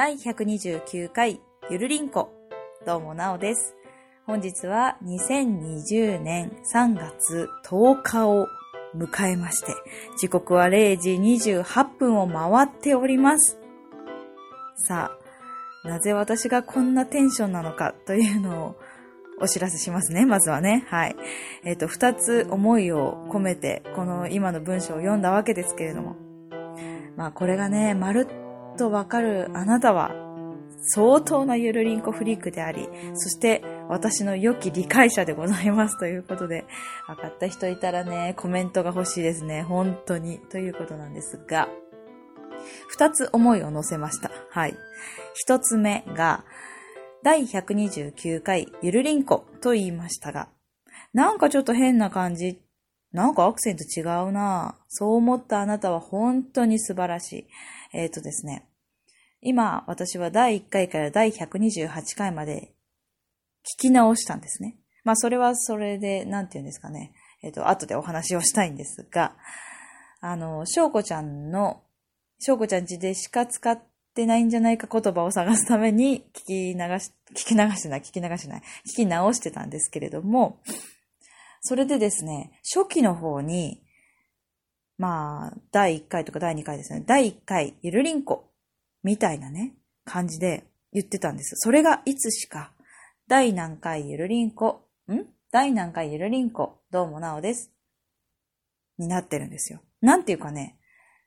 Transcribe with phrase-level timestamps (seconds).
[0.00, 2.32] 第129回ゆるりんこ。
[2.86, 3.76] どうもなおです。
[4.24, 8.46] 本日は2020年3月10日を
[8.96, 9.74] 迎えまして、
[10.18, 13.58] 時刻は0時28分を回っております。
[14.76, 15.10] さ
[15.84, 18.76] あ、なぜ私がこんなテンションなのかというのを
[19.42, 20.86] お知らせしますね、まずはね。
[20.88, 21.16] はい。
[21.62, 26.16] えっ、と、二つ思いを込めて、この今の文章を読んだわけですけれども。
[27.16, 30.12] まあ、これがね、まるっとわかるあなたは、
[30.82, 36.64] 相当なゆるりんこフリークであり、そして私の良き理解者でございますということで、
[37.06, 39.62] 分かった人いたらね、コメントが欲しいですね。
[39.62, 40.38] 本当に。
[40.38, 41.68] ということなんですが、
[42.88, 44.30] 二つ思いを乗せました。
[44.50, 44.74] はい。
[45.34, 46.44] 一つ目が、
[47.22, 50.48] 第129回ゆるりんこと言いましたが、
[51.12, 52.62] なんかちょっと変な感じ。
[53.12, 57.46] なんかアクセント違うなそう思ったあなたは本当に素晴らしい。
[57.92, 58.66] えっ、とですね。
[59.42, 62.72] 今、私は第1回から第128回まで
[63.62, 64.76] 聞き直したんですね。
[65.02, 67.12] まあ、それはそれで、なんて言うんですかね。
[67.42, 69.34] えっ、と、後でお話をしたいんですが、
[70.20, 71.82] あの、翔子ちゃんの、
[72.38, 73.80] 翔子ちゃん家でしか使っ
[74.14, 80.60] てないんじゃないか言葉を探すために聞き流し、聞き流してない、聞き流してない、聞き直してたんですけれども、
[81.62, 83.82] それでですね、初期の方に、
[85.00, 88.50] まあ、第1回とか第2回ですね、第1回、ゆるりんこ、
[89.02, 89.72] みたいなね、
[90.04, 91.54] 感じで言ってたんです。
[91.56, 92.74] それがいつしか、
[93.26, 95.24] 第何回ゆるりんこ、ん？
[95.50, 97.72] 第何回ゆるりんこ、どうもなおです。
[98.98, 99.80] になってるんですよ。
[100.02, 100.78] なんていうかね、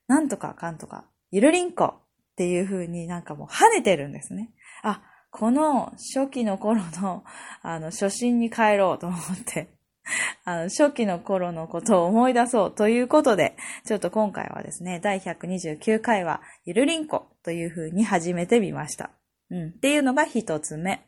[0.08, 4.54] なんとかかんとか、ゆるりんこっていう風になんかもう跳ねてるんですね。
[4.84, 5.02] あ、
[5.32, 7.24] この初期の頃の、
[7.64, 9.73] あの、初心に帰ろうと思って、
[10.46, 19.12] あの、初期の頃のことを思い出そうということで、ちょっと今回はですね、第129回は、ゆるりんこという風に始めてみました。
[19.50, 19.70] うん。
[19.70, 21.06] っていうのが一つ目。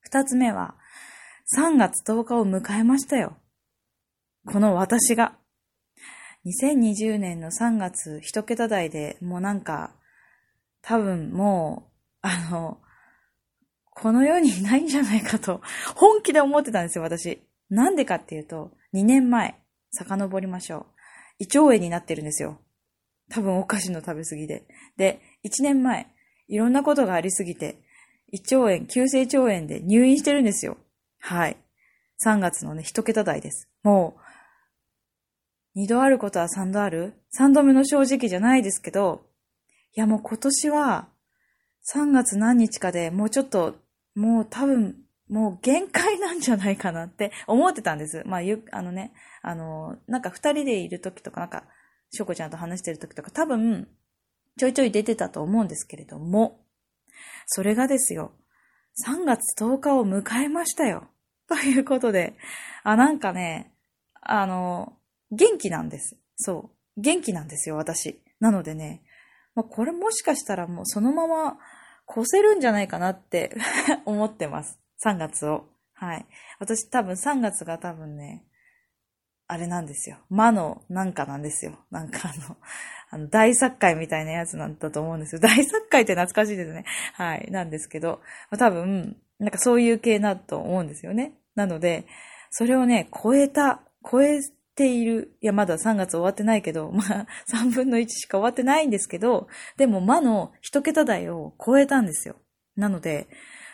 [0.00, 0.76] 二つ目は、
[1.56, 3.36] 3月10日を迎えましたよ。
[4.46, 5.36] この私が。
[6.46, 9.94] 2020年の3月一桁台でもうなんか、
[10.80, 11.90] 多分も
[12.22, 12.80] う、あの、
[13.90, 15.60] この世にいないんじゃないかと、
[15.94, 17.42] 本気で思ってたんですよ、私。
[17.70, 19.54] なんでかっていうと、2年前、
[19.92, 20.86] 遡りましょう。
[21.38, 22.58] 胃腸炎になってるんですよ。
[23.30, 24.66] 多分お菓子の食べ過ぎで。
[24.96, 26.08] で、1年前、
[26.48, 27.80] いろんなことがありすぎて、
[28.32, 30.76] 胃腸炎、急性腸炎で入院してるんですよ。
[31.20, 31.56] はい。
[32.24, 33.68] 3月のね、一桁台です。
[33.82, 34.20] もう、
[35.74, 37.14] 二度あることは三度ある？
[37.30, 39.24] 三度目の正直じゃないですけど、
[39.96, 41.08] いやもう今年は、
[41.94, 43.76] 3月何日かでもうちょっと、
[44.14, 44.96] もう多分、
[45.30, 48.22] もう限界なんじゃないかなって思ってたんです。
[48.26, 51.64] まあ、ゆ、あのね、あの、なんか二人でいる時とか、なんか、
[52.10, 53.88] しょこちゃんと話してる時とか、多分、
[54.58, 56.66] ちょいちょい出てたと思うんですけれども、
[57.46, 58.32] それがですよ、
[59.06, 61.08] 3月10日を迎えましたよ。
[61.48, 62.36] ということで、
[62.82, 63.72] あ、なんかね、
[64.20, 64.98] あの、
[65.30, 66.16] 元気なんです。
[66.36, 67.00] そう。
[67.00, 68.20] 元気なんですよ、私。
[68.40, 69.02] なのでね、
[69.54, 71.58] まあ、これもしかしたらもうそのまま
[72.10, 73.56] 越せるんじゃないかなって
[74.04, 74.80] 思ってます。
[75.04, 75.64] 3月を。
[75.94, 76.26] はい。
[76.58, 78.44] 私多分3月が多分ね、
[79.46, 80.18] あれなんですよ。
[80.28, 81.72] 魔のなんかなんですよ。
[81.90, 82.56] なんかあの、
[83.10, 85.40] あの大作会みたいなやつなんだと思うんですよ。
[85.42, 86.84] 大作会って懐かしいですね。
[87.14, 87.50] はい。
[87.50, 88.20] なんですけど、
[88.56, 91.32] 多分、なんかそういう系なと思うんですよね。
[91.56, 92.06] なので、
[92.50, 94.40] それをね、超えた、超え
[94.76, 95.36] ている。
[95.40, 102.36] いや、まだ3月終わってないけど、 まあ、3分の1しか終わってないんですけど、でも魔の一桁台を超えたんですよ。
[102.76, 103.26] なので、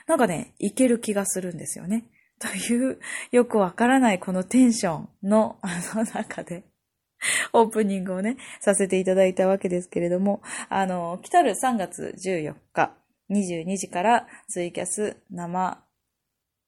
[0.06, 2.04] なんかね、いける気がするんですよね。
[2.38, 2.98] という、
[3.30, 6.64] よくわからないこのテンションの、 あの中で、
[7.52, 12.94] オープニングをね、させていただいたわけですけれども、あの、来たる3月14日、
[13.30, 15.82] 22時からツイキャス生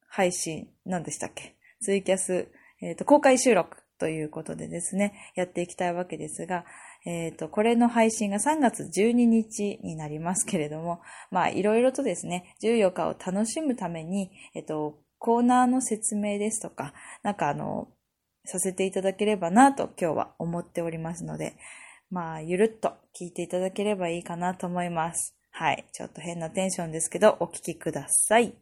[0.07, 1.55] 配信、何でしたっけ？
[1.81, 2.49] ツイキャス、
[2.81, 6.65] えっ、と、公開収録ということでですね、やっていきたいわけですが、
[7.05, 11.01] えっ、と、これの配信が3月12日になりますけれども、
[11.31, 16.93] まあ、いろいろとですね、14日を楽しむために、えっ、と、コーナーの説明ですとか、
[17.23, 17.89] なんかあの、
[18.45, 21.55] させていただければなと今日は思っておりますので、
[22.09, 25.35] まあ、ゆるっと聞いていただければいいかなと思います。
[25.51, 25.85] はい。
[25.91, 28.55] ちょっと変なテンションですけど、お聞きください。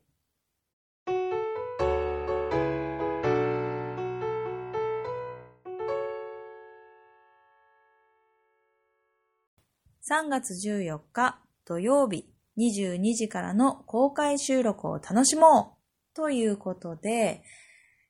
[10.09, 15.77] 3月14日土曜日22時からの公開収録を楽しも
[16.13, 17.43] うということで、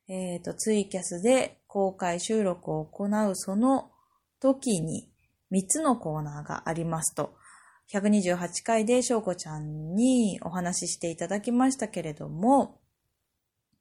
[0.08, 3.90] えっ、と、ツイキャスで公開収録を行うその
[4.40, 5.10] 時に
[5.50, 7.36] 3つのコーナーがありますと。
[7.92, 12.80] 128回で翔子ちゃんにお話ししていただきましたけれども、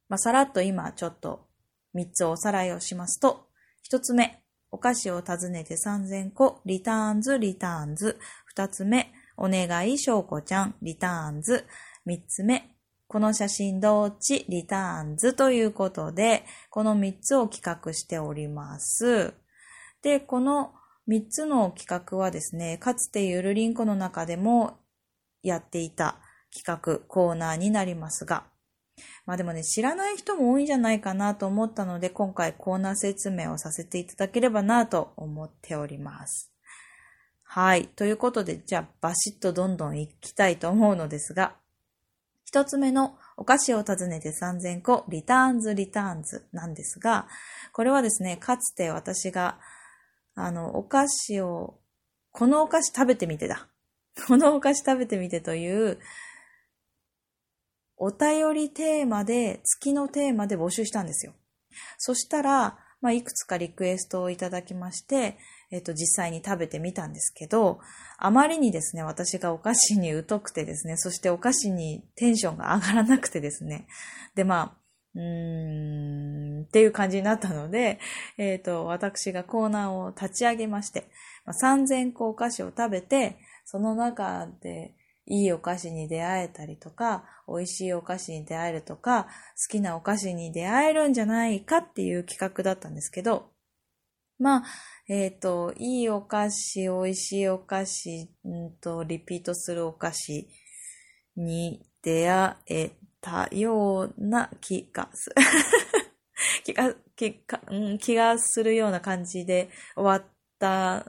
[0.09, 1.45] まあ、さらっと今ちょっと
[1.93, 3.47] 3つおさらいをしますと、
[3.91, 4.41] 1つ目、
[4.71, 8.19] お菓子を訪ねて3000個、リターンズ、リターンズ。
[8.55, 11.65] 2つ目、お願い、翔子ちゃん、リターンズ。
[12.05, 12.77] 3つ目、
[13.07, 19.33] この写真どっちリターンズということで、この3つを企画しております。
[20.01, 20.73] で、この
[21.07, 24.79] 3つの企画はですね、かつてゆるりんこの中でも
[25.41, 26.17] やっていた
[26.53, 28.45] 企画、コーナーになりますが、
[29.27, 36.49] まあでもね、知らない人も多いんじゃないかなと思ったので、今回コーナー説明をさせていただければなと思っております。
[37.43, 37.87] はい。
[37.89, 41.55] ということで、じゃあバシッとどんどん行きたいと思うのですが、
[42.45, 47.27] 一つ目のお菓子を訪ねて3000個、リターンズ、リターンズなんですが、
[47.73, 49.59] これはですね、かつて私が、
[50.35, 51.77] あの、お菓子を、
[52.31, 53.67] このお菓子食べてみてだ。
[54.25, 55.99] このお菓子食べてみてという、
[57.97, 61.33] お便りテーマで、月のテーマで募集したんですよ。
[61.97, 65.37] そしたら、まあ、いくつかリクエストをいただきまして、
[65.71, 67.79] えっ、と、実際に食べてみたんですけど、
[68.17, 73.87] あまりにですね、私がお菓子に疎くてですね、そしてお菓子にテンションが上がらなくてですね、
[74.35, 74.77] で、まあ、
[75.15, 77.99] うーん、っていう感じになったので、
[78.37, 81.09] えっ、と、私がコーナーを立ち上げまして、
[81.45, 84.93] まあ、3000個お菓子を食べて、その中で
[85.27, 89.29] いいお菓子に出会えたりとか、美味しいお菓子に出会えるとか、好
[89.69, 93.51] きなお菓子に出会えるんじゃないかっていう企画だったんですけど、
[94.39, 94.63] まあ、
[95.09, 100.47] えっ、ー、と、いいお菓子、美味しいお菓子、んと、リピートするお菓子
[101.35, 105.35] に出会えたような気がする。
[106.63, 111.05] 気が、気が、うん、気がするような感じで終わった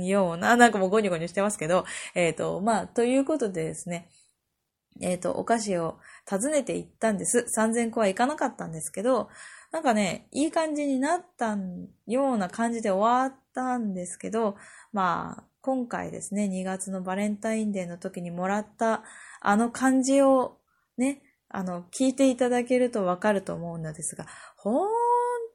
[0.00, 1.84] ような、 なんかもうゴニゴニしてますけど、
[2.14, 4.08] えっ、ー、と、まあ、ということでですね、
[5.00, 5.98] えっ、ー、と、お菓子を
[6.28, 7.46] 訪ねて行ったんです。
[7.54, 9.28] 3000個はいかなかったんですけど、
[9.72, 11.56] なんかね、いい感じになった
[12.06, 14.56] ような感じで終わったんですけど、
[14.92, 19.02] まあ、今回ですね、2月のバレンタインデーの時にもらった
[19.40, 20.58] あの感じを
[20.96, 24.26] ね、あの、聞いていただけるとわかると思うのですが、
[24.56, 24.88] 本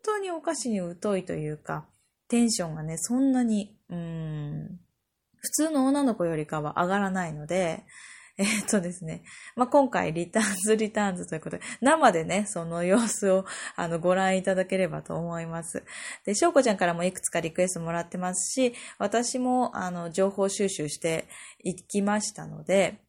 [0.03, 1.85] 当にお菓子に疎いというか、
[2.31, 4.79] テンションがね、そんなに、うん、
[5.35, 7.83] 普通の女の子よりかは上がらないので、
[8.37, 9.23] え、っとですね。
[9.57, 13.45] まあ、今回、リターンズ、リターンズということで、生でね、その様子を、
[13.75, 15.83] あの、ご覧いただければと思います。
[16.25, 21.27] で、翔子ちゃんからもいくつかリクエストもらってますし、私も、あの、情報収集して
[21.59, 23.01] いきましたので、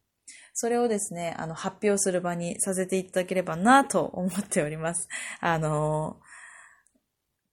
[0.53, 5.07] それをですね、あの、発表する場にさせていただければなと思っております。
[5.39, 6.17] あの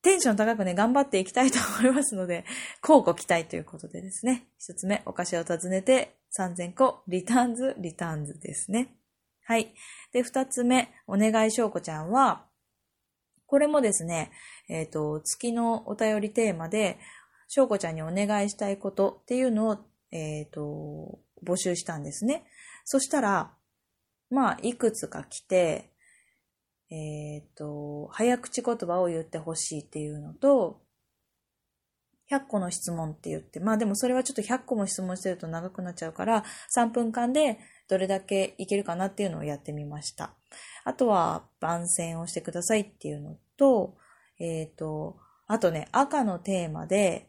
[0.03, 2.45] テンション高くね、頑張っていきたいと思いますので、
[2.83, 4.47] 交互期待ということでですね。
[4.59, 8.97] 一つ目、お菓子を訪ねて3000個、リターンズ、リターンズですね。
[9.45, 9.75] はい。
[10.13, 12.47] で、二つ目、お願いしょうこちゃんは、
[13.47, 14.31] これもですね、
[14.69, 16.99] えっ、ー、と、月のお便りテーマで、
[17.49, 19.79] しょうこちゃんにお願いしたいことっていうのを、
[20.13, 22.45] えっ、ー、と、募集したんですね。
[22.85, 23.53] そしたら、
[24.31, 25.91] まあ、いくつか来て、
[26.91, 30.81] えっ、ー、と、早口言葉を言ってほしいっていうのと、
[32.31, 36.45] 100個の質問って言って、まあでもそれはちょっと100個も質問してると長くなっちゃうから、
[36.77, 37.59] 3分間で
[37.89, 40.35] どれだけいけるかなっていうのをやってみました。
[40.85, 43.97] あとは番宣をしてくださいっていうのと、
[44.39, 47.29] えっ、ー、と、あとね、赤のテーマで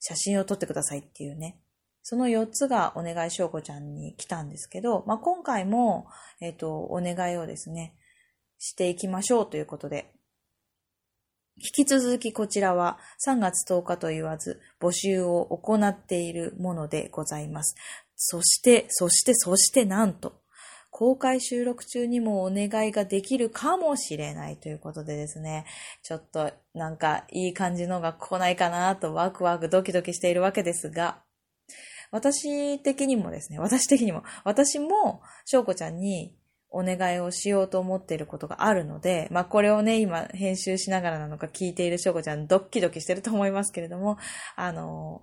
[0.00, 1.58] 写真を撮ってくださいっていうね。
[2.02, 6.08] その4つがお願いしょうこちゃんに来たんですけど、まあ、今回も、
[6.40, 7.94] えっ、ー、と、お願いをですね、
[8.62, 10.12] していきましょうということで、
[11.56, 17.74] 引き続きこちらは3月10日と言わず募集を行っているものでございます。
[18.14, 20.40] そして、そして、そしてなんと、
[20.90, 25.66] 公開収録中にもお願いができるかもしれないということでですね、
[26.04, 31.22] ちょっとなんかいい感じのが来ないかなとワクワクドキドキしているわけですが、
[32.12, 36.36] 私的にもですね、私的にも、私も翔子ちゃんに
[36.72, 44.16] お願いをしようと思っていることがあるので、まあこれをね、今編集しながらなのか聞いているしょうこちゃんドッキドキしてると思いますけれども、
[44.56, 45.22] あの、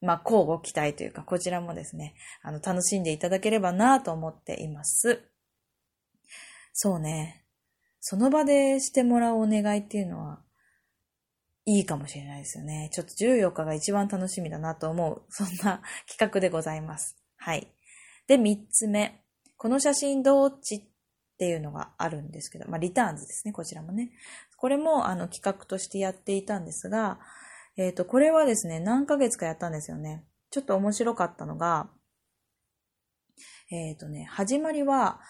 [0.00, 5.22] まあ交互期待というか、こちらもですね、あの、楽しんでいただければなと思っています。
[6.72, 7.44] そうね。
[8.00, 10.40] その場でしてもらうお願いっていうのは、
[11.64, 12.90] いいかもしれないですよね。
[12.92, 17.16] ちょっと14日が一番楽しみだなと思う、そんな企画でございます。
[17.36, 17.72] はい。
[18.26, 19.21] で、3つ目。
[19.62, 20.82] この写真どっちっ
[21.38, 24.10] ていうのがあるんですけど、まあ、リターンズですね、こちらもね。
[24.56, 27.20] これも、あの、企画としてやっていたんですが、
[27.76, 30.24] えっ、ー、と、これはですね、何ヶ月かやったんですよね。
[30.50, 31.88] ちょっと面白かったのが、
[33.70, 35.20] えっ、とね、始まりは、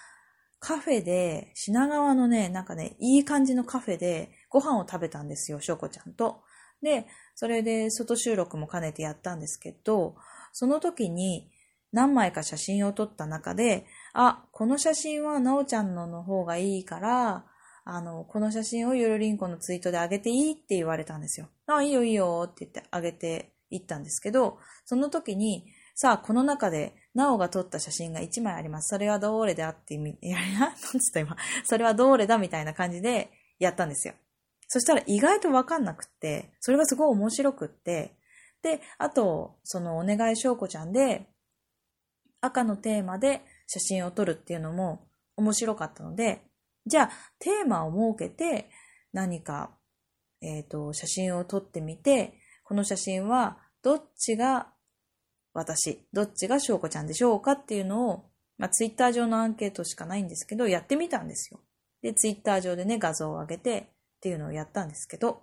[0.60, 6.42] カフェで、品川のね、なんかね、いい感じのカフェでご飯を食べたんですよ、しょうこちゃんと。
[6.80, 10.16] で、それで外収録も兼ねてやったんですけど、
[10.52, 11.52] その時に
[11.92, 17.44] 何枚か写真を撮った中で、あ、この写真はなおちゃんのの方がいいから、
[17.84, 21.48] あの、この写真をゆるりんこのツイートで上げていいって言われたんですよ。
[21.66, 28.88] あ、いいよいいよって言って上げていったんですけど、その時に、さあ、この中で、なおが撮った写真が1枚あります。
[28.88, 31.36] それはどれだって意味、いや、 なんつった今。
[31.64, 34.14] それはどれだみたいな感じでやったんですよ。
[34.68, 38.16] そしたら意外とわかんなくって、それがすごい面白くって、
[38.62, 41.26] で、あと、そのお願いしょうこちゃんで、
[42.42, 46.42] 赤のテーマで写真を撮るっていうのも面白かったので、
[46.84, 48.68] じゃあ、テーマを設けて
[49.12, 49.70] 何か、
[50.42, 52.34] えっ、ー、と、写真を撮ってみて、
[52.64, 54.72] この写真はどっちが
[55.54, 58.24] 私、どっちが翔子ちゃんでしょうかっていうのを、
[58.58, 61.60] まあ、ツイッター上のアンケートしかないんですけど、やってみたんですよ。
[62.02, 63.84] で、ツイッター上でね、画像を上げてっ
[64.20, 65.42] ていうのをやったんですけど、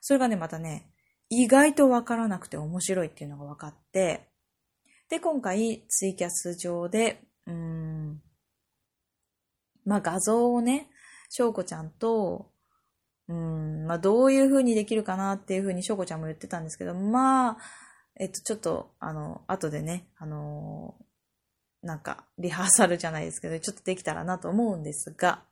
[0.00, 0.90] それがね、またね、
[1.28, 4.28] 意外とわからなくて面白いっていうのが分かって、
[5.12, 8.22] で、今回、ツイキャス上で、うん、
[9.84, 10.88] まあ、画像をね、
[11.28, 12.50] 翔子ちゃんと、
[13.28, 17.56] うん、まあ、どういう風にできるかなっていう風に翔子ちゃんも言ってたんですけど、まあ、
[18.18, 20.94] えっと、ちょっと、あの、後でね、あの
[21.82, 25.42] なんか、リハーサルじゃないですけど、ちょっとできたらなと思うんですが、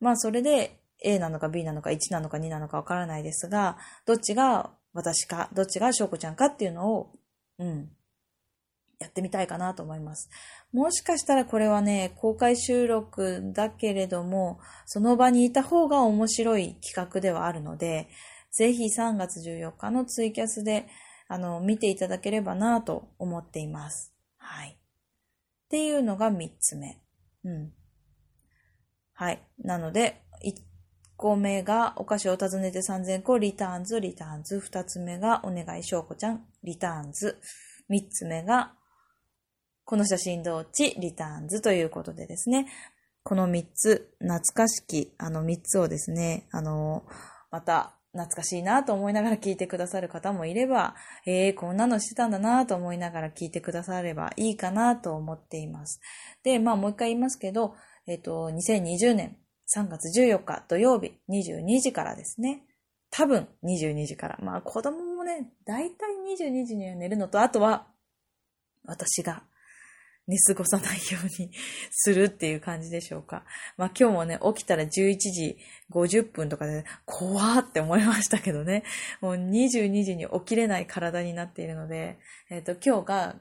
[0.00, 7.12] まあ、それで、A なのか B なのか1なのか2なのかわからないですが、どっちが私か、どっちが翔子ちゃんかっていうのを、
[7.58, 7.90] うん、
[8.98, 10.28] やってみたいかなと思います。
[10.72, 18.08] もしかしたらこれはね、公開収録だけれども、その場にいた方が面白い企画ではあるので、
[18.50, 20.86] ぜひ3月14日のツイキャスで
[21.28, 24.14] あの、見ていただければなと思っています。
[24.36, 24.70] はい。
[24.70, 24.76] っ
[25.68, 27.00] ていうのが3つ目。
[27.44, 27.72] うん。
[29.14, 29.42] はい。
[29.58, 30.54] なので、1
[31.16, 34.58] 個目がお菓子を訪ねて3000個、リターンズ、リターンズ。
[34.58, 37.40] 2つ目がお願いしょうこちゃん、リターンズ。
[37.90, 38.74] 3つ目が、
[39.84, 42.66] この写真どっち、リターンズということでですね。
[43.22, 47.04] この3つ、懐かしき、あの3つをですね、あの、
[47.50, 50.94] また懐かしいなと思いながら聞いてくださる方もいれば、
[51.26, 56.00] えー、こんなのしてたんだなと思いながら聞いてくださればいいかなと思っています。
[56.44, 57.74] で、まあもう一回言いますけど、
[58.06, 59.36] えっ、ー、と、2020年
[59.74, 62.62] 3月14日土曜日22時からですね。
[63.10, 64.38] 多分22時から。
[64.42, 67.86] まあ子供もね、だいたい22時には寝るのと、あとは
[68.84, 69.42] 私が
[70.26, 71.50] 寝過ごさないように
[71.90, 73.44] するっていう感じでしょうか。
[73.76, 74.88] まあ今日もね、起きたら11
[75.18, 75.58] 時
[75.90, 78.84] 50分とかで、怖ーって思いましたけどね。
[79.20, 82.18] もう22時に起きれない体になっているので、
[82.50, 83.36] えっ、ー、と、今日が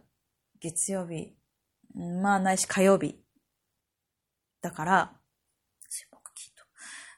[0.60, 1.36] 月曜日、
[1.96, 3.18] まあないし火曜日。
[4.62, 5.20] だから、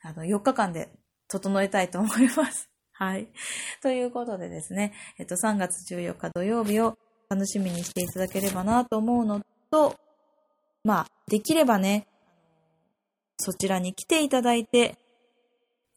[0.01, 0.89] あの、4日間で
[1.27, 2.69] 整えたいと思います。
[2.93, 3.27] はい。
[3.81, 9.95] ということでですね、えっと、3月14日土曜日を楽しみにしていただければなと思うのでと、
[10.83, 12.07] まあ、できればね、
[13.37, 14.97] そちらに来ていただいて、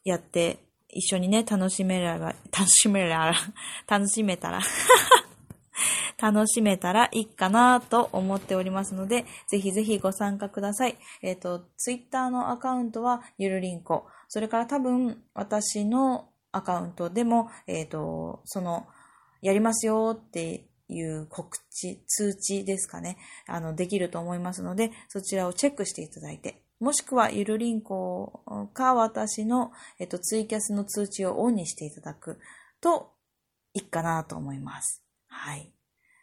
[0.04, 0.58] やって、
[0.88, 3.32] 一緒にね、楽しめれば、 楽しめれば、
[3.86, 4.60] 楽しめたら
[6.18, 10.96] 楽しめたらいいかなと思っておりますので、ぜひぜひご参加ください。
[11.22, 14.06] えっ、ー、と、ツイッターのアカウントはゆるりんこ。
[14.28, 18.88] それから多分、私のアカウントでも、えっ、ー、と、その、
[19.42, 32.38] やりますよっていう告知、通知ですかね、あの、できると思いますので、そちらをチェックしていただいて、もしくはゆるりんこか私の、えっと、ツイキャスの通知をオンにしていただく
[32.80, 33.12] と
[33.74, 35.02] いいかなと思います。
[35.26, 35.72] はい。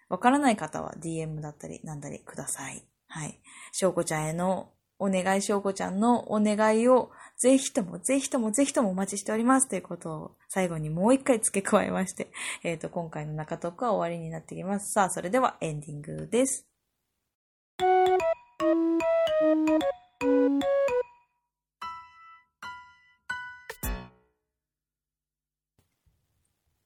[0.08, 2.84] わからない方は DM だったりなんだりください。
[3.08, 3.40] はい。
[3.74, 12.32] しょうこちゃんへのお願いしょうこちゃんのお願いをぜひともぜひともぜひともお待ちしておりますということを最後にもう一回付け加えまして、
[12.64, 14.94] えっ、ー、と、今回の中トークは終わりになってきます。
[14.94, 16.66] さあ、それではエンディングです。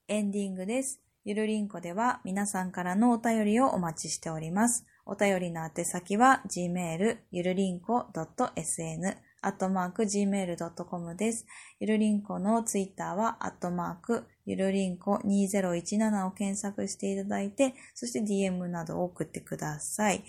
[0.08, 1.00] エンディングです。
[1.24, 4.84] ゆるりんこでは皆さんからのお便りをお待ちしております。
[5.06, 11.46] お便りの宛先は gmail ゆるりんこ .sn アットマーク gmail.com です。
[11.78, 20.22] ゆるりんこのツイッターはアットマークゆるりんこ2017を検索していただいて、そして DM などを送ってください。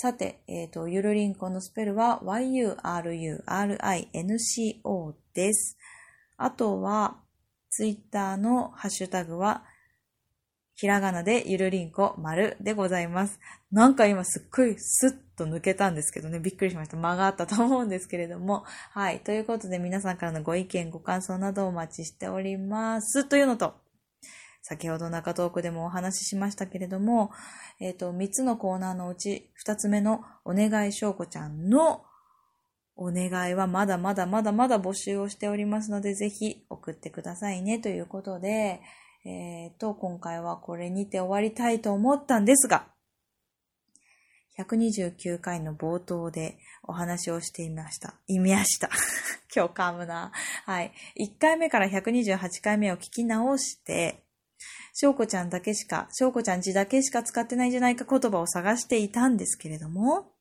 [0.00, 5.76] さて、えっ、ー、と、ゆるりんこのスペルは yururinco です。
[6.36, 7.16] あとは、
[7.70, 9.64] ツイッターのハッシュタグは、
[10.80, 13.40] ひらがなでゆるりんこ丸でございます。
[13.72, 16.96] なんか今すっごいスッと抜けたんですけどね、びっくりしました。
[16.96, 18.62] 間があったと思うんですけれども。
[18.92, 19.18] はい。
[19.18, 23.24] ということで皆さんからのご意見、ご感想などお待ちしております。
[23.24, 23.74] というのと、
[24.62, 27.32] 先ほど中トークでもお話ししましたけれども、
[27.80, 32.04] えっ、ー、と、3つのコーナーのうち2つ目のお願いしょうこちゃんの
[32.94, 38.80] お願いはまだまだまだまだ募集をしておりますので、ぜひ送ってくださいねということで、
[39.24, 42.86] えっ、ー、と、今回はこれにて終わりたいと思ったんですが、
[44.58, 48.14] 129回の冒頭でお話をしていました。
[48.26, 48.90] いました。
[49.54, 50.32] 今日噛むな。
[50.64, 50.92] はい。
[51.16, 54.24] 1回目から128回目を聞き直して、
[54.94, 60.32] 翔子ちゃんだけしか、翔子ちゃんちだけしか使ってないんじゃないか言葉を探していたんですけれども、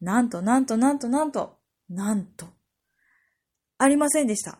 [0.00, 2.46] なんとなんとなんとなんと、なんと、
[3.78, 4.58] ありませんでした。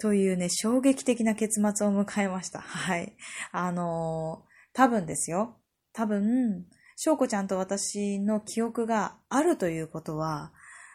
[0.00, 2.60] というね、衝撃的な結末を迎えました。
[2.60, 3.14] はい。
[3.52, 5.58] あのー、多分ですよ。
[5.92, 6.66] 多分、
[6.96, 10.52] 翔子ちゃんと私の記憶があるということは、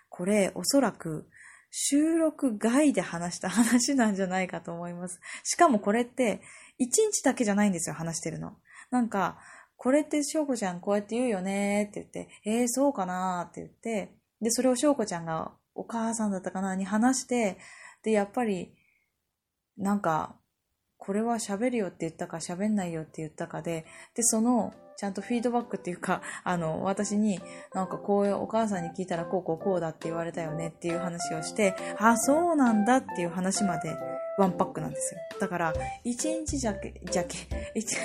[0.09, 1.27] これおそらく
[1.71, 5.19] 収録外で話した話なんじゃないかと思います。
[5.43, 6.41] しかもこれって
[6.77, 8.53] 一日だけじゃないんですよ、話してるの。
[8.91, 9.37] なんか、
[9.75, 17.57] これって翔子ちゃんこうやって言うよねって言って、えー、そうかなって言って、で、それを翔子ちゃんがお母さんだったかなに話して、
[18.03, 18.73] で、やっぱり、
[19.77, 20.35] なんか、
[20.97, 27.39] これは喋るよって言ったか喋んないよって言ったかで、で、その、ちゃんとフィードバックっていうか、 あの、私に、
[27.73, 33.95] なんかこういうお母さんに聞いたらこうこうこうだって言われたよねっていう話をして、あ、そうなんだっていう話まで
[34.37, 35.19] ワンパックなんですよ。
[35.39, 37.37] だから、一日じゃけ、じゃけ、
[37.75, 37.97] 一、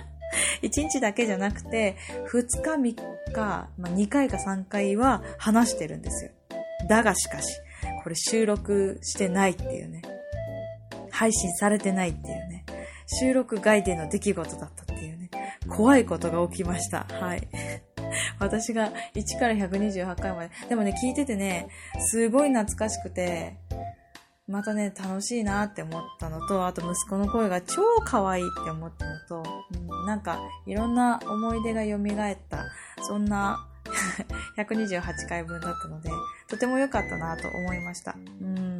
[0.60, 3.00] 一日だけじゃなくて、二日三日、
[3.34, 6.30] まあ、2回か3回は話してるんですよ。
[6.88, 7.58] だがしかし、
[8.02, 10.13] これ収録してないっていうね。
[11.14, 12.64] 配信されてないっていうね。
[13.06, 15.30] 収録外での出来事だったっていうね。
[15.68, 17.06] 怖いことが起きました。
[17.08, 17.48] はい。
[18.40, 20.50] 私が1から128回まで。
[20.68, 21.68] でもね、聞いててね、
[22.00, 23.56] すごい懐かしくて、
[24.48, 32.64] またね、楽しいなって思ったのと、あと息子の声が超可愛いって思ったのと、うん、なんかいろんな思い出が蘇った、
[33.02, 33.66] そんな
[34.58, 36.10] 128回分だったので、
[36.48, 38.16] とても良かったなと思いました。
[38.40, 38.73] うん。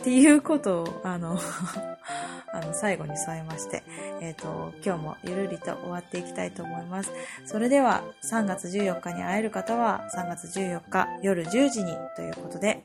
[0.00, 1.38] っていうことを、あの
[2.52, 3.82] あの、最後に添えまして、
[4.20, 7.12] えっ、ー、と、今日もゆるりと終わっていきたいと思います。
[7.44, 12.84] それでは、3月14日に会える方は、3月14日夜10時にということで、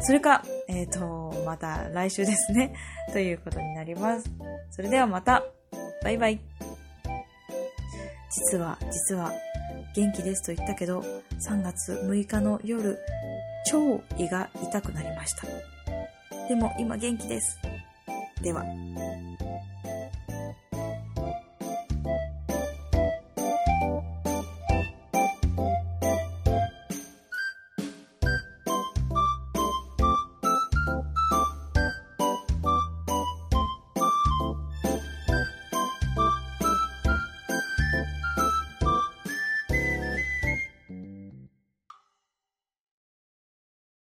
[0.00, 2.74] それか、えっ、ー、と、また来週ですね。
[3.12, 4.28] ということになります。
[4.70, 5.44] それではまた。
[6.02, 6.40] バイバイ。
[8.30, 9.32] 実は、実は、
[9.94, 11.00] 元気ですと言ったけど、
[11.48, 12.98] 3月6日の夜、
[13.66, 15.71] 超胃が痛くなりました。
[16.48, 17.58] でも今元気です。
[18.42, 18.64] では。